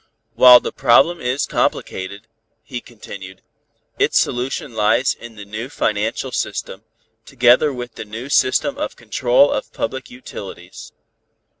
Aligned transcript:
"While 0.33 0.59
the 0.61 0.71
problem 0.71 1.19
is 1.21 1.45
complicated," 1.45 2.25
he 2.63 2.81
continued, 2.81 3.43
"its 3.99 4.19
solution 4.19 4.73
lies 4.73 5.13
in 5.13 5.35
the 5.35 5.45
new 5.45 5.69
financial 5.69 6.31
system, 6.31 6.83
together 7.23 7.71
with 7.71 7.93
the 7.93 8.03
new 8.05 8.27
system 8.27 8.79
of 8.79 8.95
control 8.95 9.51
of 9.51 9.71
public 9.73 10.09
utilities." 10.09 10.91